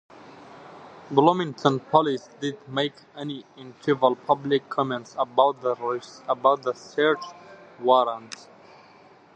[1.11, 7.23] Bloomington police did make any initial public comments about the search
[7.79, 8.47] warrant.